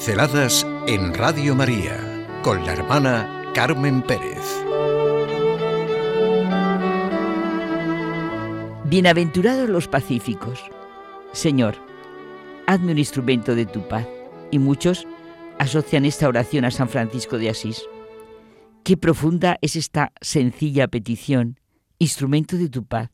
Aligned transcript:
Pinceladas 0.00 0.66
en 0.86 1.12
Radio 1.12 1.54
María 1.54 2.26
con 2.42 2.64
la 2.64 2.72
hermana 2.72 3.52
Carmen 3.54 4.00
Pérez. 4.00 4.64
Bienaventurados 8.86 9.68
los 9.68 9.88
pacíficos. 9.88 10.64
Señor, 11.34 11.76
hazme 12.66 12.92
un 12.92 12.98
instrumento 12.98 13.54
de 13.54 13.66
tu 13.66 13.86
paz. 13.88 14.06
Y 14.50 14.58
muchos 14.58 15.06
asocian 15.58 16.06
esta 16.06 16.28
oración 16.28 16.64
a 16.64 16.70
San 16.70 16.88
Francisco 16.88 17.36
de 17.36 17.50
Asís. 17.50 17.82
Qué 18.84 18.96
profunda 18.96 19.58
es 19.60 19.76
esta 19.76 20.14
sencilla 20.22 20.88
petición, 20.88 21.60
instrumento 21.98 22.56
de 22.56 22.70
tu 22.70 22.86
paz. 22.86 23.10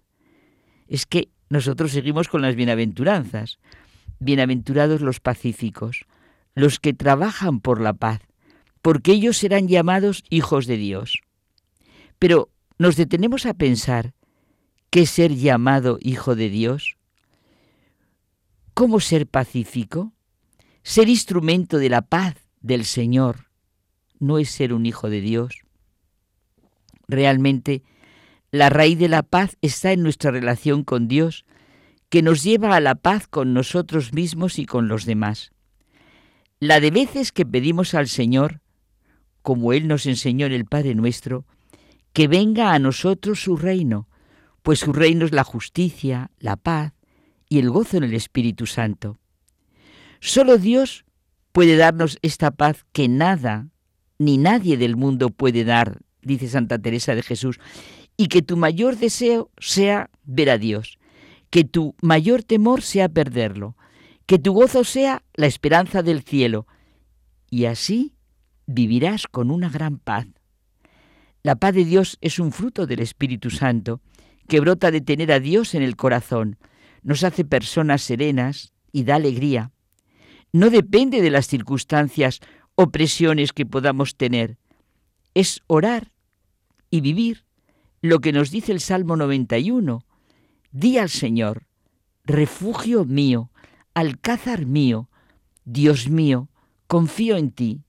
Es 0.86 1.04
que 1.04 1.30
nosotros 1.48 1.90
seguimos 1.90 2.28
con 2.28 2.42
las 2.42 2.54
bienaventuranzas. 2.54 3.58
Bienaventurados 4.20 5.00
los 5.00 5.18
pacíficos, 5.18 6.06
los 6.56 6.80
que 6.80 6.94
trabajan 6.94 7.60
por 7.60 7.80
la 7.80 7.92
paz, 7.92 8.20
porque 8.82 9.12
ellos 9.12 9.36
serán 9.36 9.68
llamados 9.68 10.24
hijos 10.30 10.66
de 10.66 10.78
Dios. 10.78 11.20
Pero 12.18 12.50
nos 12.78 12.96
detenemos 12.96 13.46
a 13.46 13.54
pensar, 13.54 14.14
¿qué 14.90 15.06
ser 15.06 15.34
llamado 15.34 15.98
hijo 16.00 16.34
de 16.34 16.48
Dios? 16.48 16.96
¿Cómo 18.74 19.00
ser 19.00 19.26
pacífico? 19.26 20.12
Ser 20.82 21.08
instrumento 21.08 21.78
de 21.78 21.90
la 21.90 22.02
paz 22.02 22.36
del 22.60 22.84
Señor 22.84 23.50
no 24.18 24.38
es 24.38 24.50
ser 24.50 24.72
un 24.72 24.86
hijo 24.86 25.10
de 25.10 25.20
Dios. 25.20 25.62
Realmente, 27.06 27.82
la 28.50 28.70
raíz 28.70 28.98
de 28.98 29.08
la 29.08 29.22
paz 29.22 29.58
está 29.60 29.92
en 29.92 30.02
nuestra 30.02 30.30
relación 30.30 30.84
con 30.84 31.06
Dios, 31.06 31.44
que 32.08 32.22
nos 32.22 32.42
lleva 32.42 32.74
a 32.74 32.80
la 32.80 32.94
paz 32.94 33.26
con 33.28 33.52
nosotros 33.52 34.14
mismos 34.14 34.58
y 34.58 34.64
con 34.64 34.88
los 34.88 35.04
demás. 35.04 35.52
La 36.58 36.80
de 36.80 36.90
veces 36.90 37.32
que 37.32 37.44
pedimos 37.44 37.92
al 37.92 38.08
Señor, 38.08 38.62
como 39.42 39.74
Él 39.74 39.86
nos 39.88 40.06
enseñó 40.06 40.46
en 40.46 40.52
el 40.52 40.64
Padre 40.64 40.94
nuestro, 40.94 41.44
que 42.14 42.28
venga 42.28 42.72
a 42.72 42.78
nosotros 42.78 43.42
su 43.42 43.58
reino, 43.58 44.08
pues 44.62 44.78
su 44.78 44.94
reino 44.94 45.26
es 45.26 45.32
la 45.32 45.44
justicia, 45.44 46.30
la 46.38 46.56
paz 46.56 46.94
y 47.50 47.58
el 47.58 47.68
gozo 47.68 47.98
en 47.98 48.04
el 48.04 48.14
Espíritu 48.14 48.64
Santo. 48.64 49.18
Solo 50.20 50.56
Dios 50.56 51.04
puede 51.52 51.76
darnos 51.76 52.18
esta 52.22 52.50
paz 52.50 52.86
que 52.92 53.06
nada 53.06 53.68
ni 54.18 54.38
nadie 54.38 54.78
del 54.78 54.96
mundo 54.96 55.28
puede 55.28 55.62
dar, 55.62 55.98
dice 56.22 56.48
Santa 56.48 56.78
Teresa 56.78 57.14
de 57.14 57.22
Jesús, 57.22 57.60
y 58.16 58.28
que 58.28 58.40
tu 58.40 58.56
mayor 58.56 58.96
deseo 58.96 59.50
sea 59.58 60.08
ver 60.24 60.48
a 60.48 60.56
Dios, 60.56 60.98
que 61.50 61.64
tu 61.64 61.94
mayor 62.00 62.42
temor 62.42 62.80
sea 62.80 63.10
perderlo, 63.10 63.76
que 64.26 64.38
tu 64.38 64.52
gozo 64.52 64.84
sea 64.84 65.22
la 65.34 65.46
esperanza 65.46 66.02
del 66.02 66.22
cielo, 66.22 66.66
y 67.48 67.66
así 67.66 68.14
vivirás 68.66 69.26
con 69.26 69.50
una 69.50 69.70
gran 69.70 69.98
paz. 69.98 70.26
La 71.42 71.54
paz 71.56 71.74
de 71.74 71.84
Dios 71.84 72.18
es 72.20 72.40
un 72.40 72.50
fruto 72.50 72.86
del 72.86 73.00
Espíritu 73.00 73.50
Santo, 73.50 74.00
que 74.48 74.60
brota 74.60 74.90
de 74.90 75.00
tener 75.00 75.30
a 75.32 75.40
Dios 75.40 75.74
en 75.74 75.82
el 75.82 75.96
corazón, 75.96 76.58
nos 77.02 77.22
hace 77.22 77.44
personas 77.44 78.02
serenas 78.02 78.72
y 78.90 79.04
da 79.04 79.14
alegría. 79.14 79.70
No 80.52 80.70
depende 80.70 81.22
de 81.22 81.30
las 81.30 81.46
circunstancias 81.46 82.40
o 82.74 82.90
presiones 82.90 83.52
que 83.52 83.64
podamos 83.64 84.16
tener. 84.16 84.58
Es 85.34 85.62
orar 85.68 86.12
y 86.90 87.00
vivir 87.00 87.44
lo 88.02 88.18
que 88.18 88.32
nos 88.32 88.50
dice 88.50 88.72
el 88.72 88.80
Salmo 88.80 89.16
91. 89.16 90.04
Di 90.72 90.98
al 90.98 91.08
Señor, 91.08 91.66
refugio 92.24 93.04
mío, 93.04 93.50
alcázar 93.96 94.66
mío, 94.66 95.08
Dios 95.64 96.10
mío, 96.10 96.50
confío 96.86 97.38
en 97.38 97.50
ti. 97.50 97.82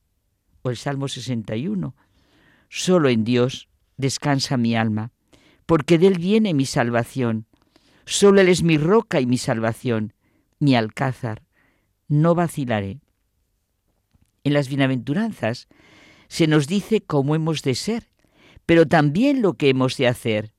O 0.61 0.69
el 0.69 0.77
Salmo 0.77 1.09
61. 1.09 1.95
Solo 2.69 3.09
en 3.09 3.25
Dios 3.25 3.67
descansa 3.97 4.55
mi 4.55 4.73
alma, 4.73 5.11
porque 5.65 5.97
de 5.97 6.07
Él 6.07 6.17
viene 6.17 6.53
mi 6.53 6.65
salvación. 6.65 7.45
Solo 8.05 8.39
Él 8.39 8.47
es 8.47 8.63
mi 8.63 8.77
roca 8.77 9.19
y 9.19 9.25
mi 9.25 9.37
salvación, 9.37 10.13
mi 10.59 10.75
alcázar. 10.75 11.43
No 12.07 12.35
vacilaré. 12.35 13.01
En 14.45 14.53
las 14.53 14.69
bienaventuranzas 14.69 15.67
se 16.29 16.47
nos 16.47 16.67
dice 16.67 17.01
cómo 17.01 17.35
hemos 17.35 17.63
de 17.63 17.75
ser, 17.75 18.07
pero 18.65 18.85
también 18.85 19.41
lo 19.41 19.55
que 19.55 19.67
hemos 19.67 19.97
de 19.97 20.07
hacer. 20.07 20.53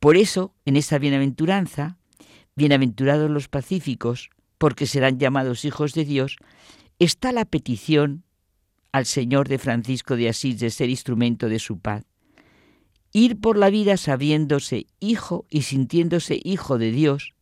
Por 0.00 0.16
eso, 0.16 0.56
en 0.64 0.74
esta 0.74 0.98
bienaventuranza, 0.98 1.98
bienaventurados 2.56 3.30
los 3.30 3.46
pacíficos, 3.46 4.30
porque 4.58 4.86
serán 4.86 5.18
llamados 5.18 5.64
hijos 5.64 5.94
de 5.94 6.04
Dios, 6.04 6.36
está 6.98 7.32
la 7.32 7.44
petición 7.44 8.24
al 8.92 9.06
Señor 9.06 9.48
de 9.48 9.58
Francisco 9.58 10.16
de 10.16 10.28
Asís 10.28 10.58
de 10.58 10.70
ser 10.70 10.90
instrumento 10.90 11.48
de 11.48 11.58
su 11.58 11.78
paz. 11.78 12.04
Ir 13.12 13.40
por 13.40 13.56
la 13.56 13.70
vida 13.70 13.96
sabiéndose 13.96 14.86
hijo 15.00 15.46
y 15.48 15.62
sintiéndose 15.62 16.40
hijo 16.42 16.78
de 16.78 16.90
Dios, 16.90 17.34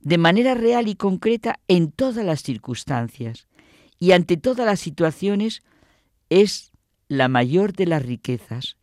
de 0.00 0.18
manera 0.18 0.54
real 0.54 0.88
y 0.88 0.94
concreta 0.94 1.60
en 1.68 1.92
todas 1.92 2.24
las 2.24 2.42
circunstancias 2.42 3.46
y 3.98 4.12
ante 4.12 4.36
todas 4.36 4.66
las 4.66 4.80
situaciones, 4.80 5.62
es 6.28 6.72
la 7.08 7.28
mayor 7.28 7.72
de 7.72 7.86
las 7.86 8.04
riquezas. 8.04 8.76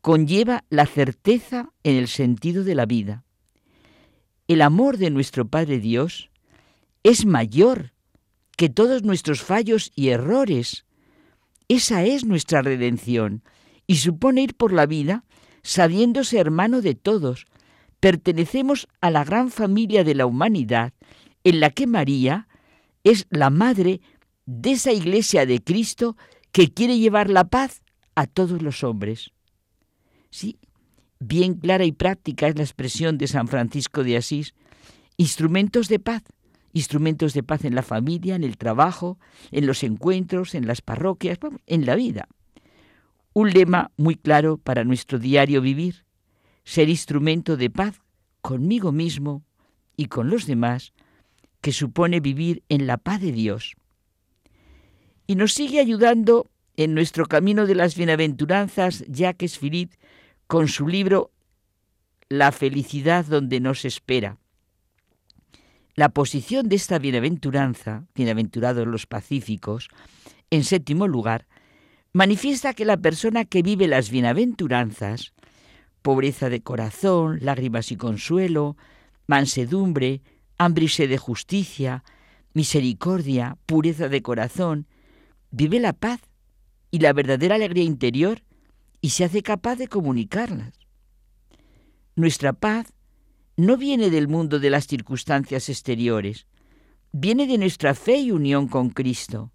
Conlleva 0.00 0.64
la 0.68 0.86
certeza 0.86 1.70
en 1.82 1.96
el 1.96 2.08
sentido 2.08 2.62
de 2.62 2.74
la 2.74 2.86
vida. 2.86 3.24
El 4.48 4.60
amor 4.60 4.98
de 4.98 5.10
nuestro 5.10 5.48
Padre 5.48 5.80
Dios 5.80 6.30
es 7.04 7.26
mayor 7.26 7.92
que 8.56 8.68
todos 8.68 9.04
nuestros 9.04 9.42
fallos 9.42 9.92
y 9.94 10.08
errores. 10.08 10.86
Esa 11.68 12.02
es 12.02 12.24
nuestra 12.24 12.62
redención 12.62 13.44
y 13.86 13.96
supone 13.96 14.42
ir 14.42 14.54
por 14.54 14.72
la 14.72 14.86
vida 14.86 15.24
sabiéndose 15.62 16.38
hermano 16.38 16.80
de 16.80 16.94
todos. 16.94 17.46
Pertenecemos 18.00 18.88
a 19.00 19.10
la 19.10 19.22
gran 19.22 19.50
familia 19.50 20.02
de 20.02 20.14
la 20.14 20.26
humanidad 20.26 20.92
en 21.44 21.60
la 21.60 21.70
que 21.70 21.86
María 21.86 22.48
es 23.04 23.26
la 23.30 23.50
madre 23.50 24.00
de 24.46 24.72
esa 24.72 24.92
iglesia 24.92 25.46
de 25.46 25.62
Cristo 25.62 26.16
que 26.52 26.72
quiere 26.72 26.98
llevar 26.98 27.28
la 27.28 27.44
paz 27.44 27.82
a 28.14 28.26
todos 28.26 28.62
los 28.62 28.82
hombres. 28.82 29.30
Sí, 30.30 30.58
bien 31.18 31.54
clara 31.54 31.84
y 31.84 31.92
práctica 31.92 32.48
es 32.48 32.56
la 32.56 32.62
expresión 32.62 33.18
de 33.18 33.26
San 33.26 33.48
Francisco 33.48 34.04
de 34.04 34.16
Asís, 34.16 34.54
instrumentos 35.16 35.88
de 35.88 35.98
paz 35.98 36.22
instrumentos 36.74 37.32
de 37.32 37.42
paz 37.42 37.64
en 37.64 37.74
la 37.74 37.82
familia, 37.82 38.34
en 38.34 38.44
el 38.44 38.58
trabajo, 38.58 39.18
en 39.52 39.66
los 39.66 39.82
encuentros, 39.82 40.54
en 40.54 40.66
las 40.66 40.82
parroquias, 40.82 41.38
en 41.66 41.86
la 41.86 41.94
vida. 41.94 42.28
Un 43.32 43.52
lema 43.52 43.92
muy 43.96 44.16
claro 44.16 44.58
para 44.58 44.84
nuestro 44.84 45.18
diario 45.18 45.62
vivir, 45.62 46.04
ser 46.64 46.88
instrumento 46.88 47.56
de 47.56 47.70
paz 47.70 48.02
conmigo 48.42 48.92
mismo 48.92 49.44
y 49.96 50.06
con 50.06 50.28
los 50.28 50.46
demás, 50.46 50.92
que 51.60 51.72
supone 51.72 52.20
vivir 52.20 52.62
en 52.68 52.86
la 52.86 52.98
paz 52.98 53.20
de 53.20 53.32
Dios. 53.32 53.76
Y 55.26 55.36
nos 55.36 55.52
sigue 55.52 55.80
ayudando 55.80 56.50
en 56.76 56.92
nuestro 56.92 57.26
camino 57.26 57.66
de 57.66 57.76
las 57.76 57.96
bienaventuranzas 57.96 59.04
Jacques 59.08 59.58
Philippe 59.58 59.96
con 60.48 60.68
su 60.68 60.88
libro 60.88 61.30
La 62.28 62.50
felicidad 62.52 63.24
donde 63.24 63.60
nos 63.60 63.84
espera. 63.84 64.38
La 65.96 66.08
posición 66.08 66.68
de 66.68 66.74
esta 66.74 66.98
bienaventuranza, 66.98 68.06
bienaventurados 68.16 68.84
los 68.84 69.06
pacíficos, 69.06 69.88
en 70.50 70.64
séptimo 70.64 71.06
lugar, 71.06 71.46
manifiesta 72.12 72.74
que 72.74 72.84
la 72.84 72.96
persona 72.96 73.44
que 73.44 73.62
vive 73.62 73.86
las 73.86 74.10
bienaventuranzas, 74.10 75.34
pobreza 76.02 76.48
de 76.50 76.62
corazón, 76.62 77.38
lágrimas 77.42 77.92
y 77.92 77.96
consuelo, 77.96 78.76
mansedumbre, 79.28 80.22
hambre 80.58 80.86
y 80.86 80.88
sed 80.88 81.08
de 81.08 81.18
justicia, 81.18 82.02
misericordia, 82.54 83.56
pureza 83.64 84.08
de 84.08 84.20
corazón, 84.20 84.88
vive 85.52 85.78
la 85.78 85.92
paz 85.92 86.20
y 86.90 86.98
la 86.98 87.12
verdadera 87.12 87.54
alegría 87.54 87.84
interior 87.84 88.42
y 89.00 89.10
se 89.10 89.22
hace 89.22 89.42
capaz 89.42 89.76
de 89.76 89.86
comunicarlas. 89.86 90.72
Nuestra 92.16 92.52
paz 92.52 92.92
no 93.56 93.76
viene 93.76 94.10
del 94.10 94.28
mundo 94.28 94.58
de 94.58 94.70
las 94.70 94.86
circunstancias 94.86 95.68
exteriores, 95.68 96.46
viene 97.12 97.46
de 97.46 97.58
nuestra 97.58 97.94
fe 97.94 98.16
y 98.18 98.32
unión 98.32 98.66
con 98.66 98.90
Cristo. 98.90 99.52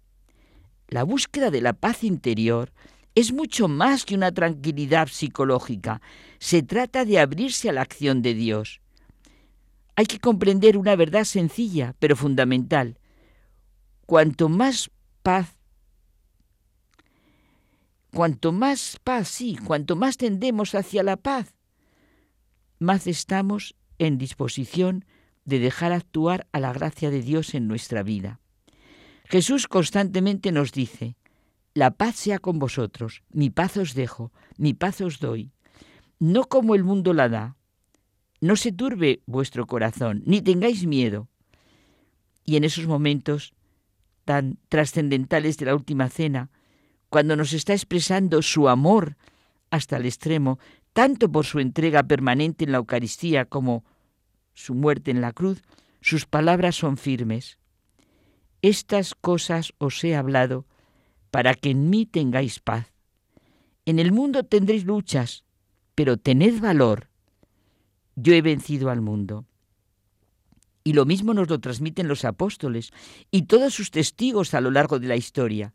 La 0.88 1.04
búsqueda 1.04 1.50
de 1.50 1.60
la 1.60 1.74
paz 1.74 2.02
interior 2.02 2.72
es 3.14 3.32
mucho 3.32 3.68
más 3.68 4.04
que 4.04 4.14
una 4.14 4.32
tranquilidad 4.32 5.08
psicológica, 5.08 6.00
se 6.38 6.62
trata 6.62 7.04
de 7.04 7.18
abrirse 7.18 7.68
a 7.68 7.72
la 7.72 7.82
acción 7.82 8.22
de 8.22 8.34
Dios. 8.34 8.80
Hay 9.96 10.06
que 10.06 10.18
comprender 10.18 10.78
una 10.78 10.96
verdad 10.96 11.24
sencilla, 11.24 11.94
pero 11.98 12.16
fundamental. 12.16 12.98
Cuanto 14.06 14.48
más 14.48 14.90
paz, 15.22 15.56
cuanto 18.10 18.52
más 18.52 18.98
paz, 19.04 19.28
sí, 19.28 19.58
cuanto 19.62 19.96
más 19.96 20.16
tendemos 20.16 20.74
hacia 20.74 21.02
la 21.02 21.16
paz, 21.16 21.54
más 22.78 23.06
estamos 23.06 23.74
en 24.00 24.18
disposición 24.18 25.04
de 25.44 25.58
dejar 25.58 25.92
actuar 25.92 26.48
a 26.52 26.58
la 26.58 26.72
gracia 26.72 27.10
de 27.10 27.22
Dios 27.22 27.54
en 27.54 27.68
nuestra 27.68 28.02
vida. 28.02 28.40
Jesús 29.26 29.68
constantemente 29.68 30.50
nos 30.50 30.72
dice, 30.72 31.16
la 31.74 31.92
paz 31.92 32.16
sea 32.16 32.38
con 32.40 32.58
vosotros, 32.58 33.22
mi 33.30 33.50
paz 33.50 33.76
os 33.76 33.94
dejo, 33.94 34.32
mi 34.56 34.74
paz 34.74 35.00
os 35.02 35.20
doy, 35.20 35.52
no 36.18 36.46
como 36.46 36.74
el 36.74 36.82
mundo 36.82 37.12
la 37.12 37.28
da. 37.28 37.56
No 38.40 38.56
se 38.56 38.72
turbe 38.72 39.20
vuestro 39.26 39.66
corazón, 39.66 40.22
ni 40.24 40.40
tengáis 40.40 40.86
miedo. 40.86 41.28
Y 42.44 42.56
en 42.56 42.64
esos 42.64 42.86
momentos 42.86 43.52
tan 44.24 44.58
trascendentales 44.68 45.58
de 45.58 45.66
la 45.66 45.74
última 45.74 46.08
cena, 46.08 46.50
cuando 47.10 47.36
nos 47.36 47.52
está 47.52 47.74
expresando 47.74 48.40
su 48.40 48.68
amor 48.68 49.16
hasta 49.70 49.98
el 49.98 50.06
extremo, 50.06 50.58
tanto 50.92 51.30
por 51.30 51.46
su 51.46 51.60
entrega 51.60 52.02
permanente 52.02 52.64
en 52.64 52.72
la 52.72 52.78
Eucaristía 52.78 53.44
como 53.44 53.84
su 54.54 54.74
muerte 54.74 55.10
en 55.10 55.20
la 55.20 55.32
cruz, 55.32 55.62
sus 56.00 56.26
palabras 56.26 56.76
son 56.76 56.96
firmes. 56.96 57.58
Estas 58.62 59.14
cosas 59.14 59.72
os 59.78 60.02
he 60.04 60.14
hablado 60.14 60.66
para 61.30 61.54
que 61.54 61.70
en 61.70 61.90
mí 61.90 62.06
tengáis 62.06 62.60
paz. 62.60 62.92
En 63.86 63.98
el 63.98 64.12
mundo 64.12 64.44
tendréis 64.44 64.84
luchas, 64.84 65.44
pero 65.94 66.16
tened 66.16 66.60
valor. 66.60 67.08
Yo 68.16 68.34
he 68.34 68.42
vencido 68.42 68.90
al 68.90 69.00
mundo. 69.00 69.46
Y 70.84 70.92
lo 70.92 71.04
mismo 71.04 71.34
nos 71.34 71.48
lo 71.48 71.60
transmiten 71.60 72.08
los 72.08 72.24
apóstoles 72.24 72.90
y 73.30 73.42
todos 73.42 73.74
sus 73.74 73.90
testigos 73.90 74.54
a 74.54 74.60
lo 74.60 74.70
largo 74.70 74.98
de 74.98 75.08
la 75.08 75.16
historia. 75.16 75.72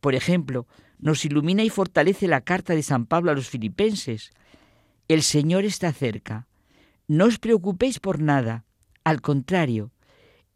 Por 0.00 0.14
ejemplo, 0.14 0.66
nos 0.98 1.24
ilumina 1.24 1.62
y 1.62 1.70
fortalece 1.70 2.28
la 2.28 2.40
carta 2.40 2.74
de 2.74 2.82
San 2.82 3.06
Pablo 3.06 3.30
a 3.30 3.34
los 3.34 3.48
filipenses. 3.48 4.30
El 5.08 5.22
Señor 5.22 5.64
está 5.64 5.92
cerca. 5.92 6.46
No 7.06 7.24
os 7.24 7.38
preocupéis 7.38 7.98
por 7.98 8.20
nada. 8.20 8.66
Al 9.04 9.22
contrario, 9.22 9.90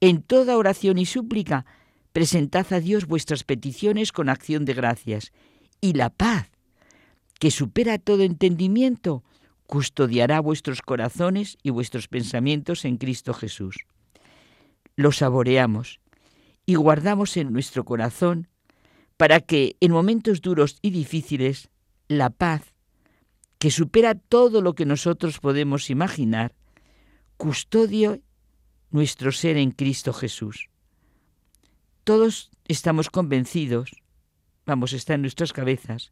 en 0.01 0.23
toda 0.23 0.59
oración 0.59 0.99
y 0.99 1.07
súplica, 1.07 1.65
presentad 2.13 2.71
a 2.73 2.81
Dios 2.81 3.07
vuestras 3.07 3.45
peticiones 3.45 4.13
con 4.13 4.29
acción 4.29 4.67
de 4.67 4.75
gracias. 4.75 5.33
Y 5.81 5.95
la 5.95 6.11
paz, 6.11 6.51
que 7.41 7.51
supera 7.51 7.99
todo 7.99 8.23
entendimiento, 8.23 9.25
custodiará 9.67 10.39
vuestros 10.41 10.83
corazones 10.83 11.57
y 11.63 11.71
vuestros 11.71 12.09
pensamientos 12.09 12.85
en 12.85 12.99
Cristo 12.99 13.33
Jesús. 13.33 13.87
Lo 14.97 15.13
saboreamos 15.13 16.01
y 16.67 16.75
guardamos 16.75 17.39
en 17.39 17.55
nuestro 17.55 17.87
corazón 17.87 18.49
para 19.17 19.41
que 19.41 19.77
en 19.81 19.93
momentos 19.93 20.43
duros 20.43 20.77
y 20.83 20.91
difíciles 20.91 21.71
la 22.09 22.29
paz, 22.29 22.72
que 23.63 23.71
supera 23.71 24.17
todo 24.17 24.61
lo 24.61 24.75
que 24.75 24.85
nosotros 24.85 25.39
podemos 25.39 25.89
imaginar, 25.89 26.53
custodio 27.37 28.19
nuestro 28.91 29.31
ser 29.31 29.57
en 29.57 29.71
Cristo 29.71 30.13
Jesús. 30.13 30.69
Todos 32.03 32.51
estamos 32.67 33.09
convencidos, 33.09 34.03
vamos, 34.67 34.93
está 34.93 35.15
en 35.15 35.21
nuestras 35.21 35.53
cabezas, 35.53 36.11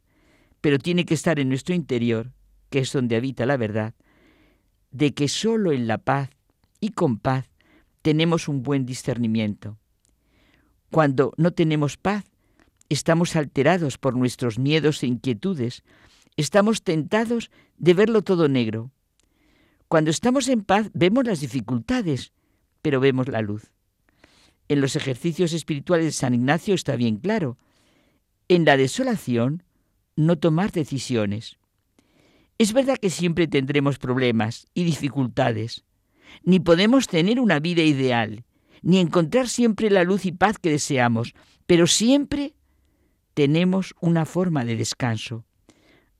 pero 0.61 0.79
tiene 0.79 1.03
que 1.03 1.13
estar 1.13 1.39
en 1.39 1.49
nuestro 1.49 1.75
interior, 1.75 2.31
que 2.69 2.79
es 2.79 2.93
donde 2.93 3.17
habita 3.17 3.45
la 3.45 3.57
verdad, 3.57 3.95
de 4.91 5.13
que 5.13 5.27
solo 5.27 5.73
en 5.73 5.87
la 5.87 5.97
paz 5.97 6.29
y 6.79 6.91
con 6.91 7.19
paz 7.19 7.49
tenemos 8.01 8.47
un 8.47 8.63
buen 8.63 8.85
discernimiento. 8.85 9.77
Cuando 10.89 11.33
no 11.35 11.51
tenemos 11.51 11.97
paz, 11.97 12.23
estamos 12.87 13.35
alterados 13.35 13.97
por 13.97 14.15
nuestros 14.15 14.57
miedos 14.57 15.03
e 15.03 15.07
inquietudes, 15.07 15.83
estamos 16.41 16.83
tentados 16.83 17.51
de 17.77 17.93
verlo 17.93 18.21
todo 18.21 18.47
negro. 18.47 18.91
Cuando 19.87 20.11
estamos 20.11 20.47
en 20.47 20.61
paz 20.61 20.89
vemos 20.93 21.25
las 21.25 21.41
dificultades, 21.41 22.33
pero 22.81 22.99
vemos 22.99 23.27
la 23.27 23.41
luz. 23.41 23.71
En 24.67 24.81
los 24.81 24.95
ejercicios 24.95 25.53
espirituales 25.53 26.05
de 26.05 26.11
San 26.11 26.33
Ignacio 26.33 26.73
está 26.75 26.95
bien 26.95 27.17
claro. 27.17 27.57
En 28.47 28.65
la 28.65 28.77
desolación, 28.77 29.63
no 30.15 30.37
tomar 30.37 30.71
decisiones. 30.71 31.57
Es 32.57 32.73
verdad 32.73 32.97
que 32.97 33.09
siempre 33.09 33.47
tendremos 33.47 33.97
problemas 33.97 34.67
y 34.73 34.83
dificultades. 34.83 35.83
Ni 36.43 36.59
podemos 36.59 37.07
tener 37.07 37.39
una 37.39 37.59
vida 37.59 37.81
ideal, 37.81 38.45
ni 38.81 38.99
encontrar 38.99 39.49
siempre 39.49 39.89
la 39.89 40.03
luz 40.03 40.25
y 40.25 40.31
paz 40.31 40.57
que 40.57 40.69
deseamos, 40.69 41.33
pero 41.65 41.87
siempre 41.87 42.53
tenemos 43.33 43.93
una 43.99 44.25
forma 44.25 44.63
de 44.63 44.75
descanso. 44.75 45.45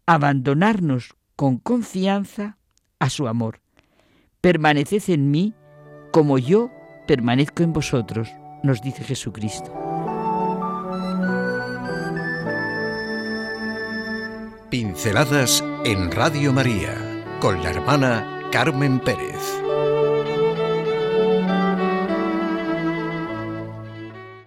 Abandonarnos 0.06 1.16
con 1.36 1.58
confianza 1.58 2.58
a 3.00 3.10
su 3.10 3.28
amor. 3.28 3.62
Permaneced 4.42 5.10
en 5.10 5.32
mí 5.32 5.54
como 6.12 6.38
yo 6.38 6.72
permanezco 7.08 7.64
en 7.64 7.74
vosotros, 7.74 8.30
nos 8.64 8.82
dice 8.82 9.04
Jesucristo. 9.04 9.74
Pinceladas 14.70 15.64
en 15.86 16.12
Radio 16.12 16.54
María 16.54 16.96
con 17.40 17.64
la 17.64 17.72
hermana 17.72 18.50
Carmen 18.52 19.00
Pérez. 19.00 19.71